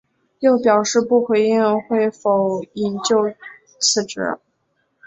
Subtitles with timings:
[0.39, 3.35] 又表示不回应会否引咎
[3.79, 4.39] 辞职。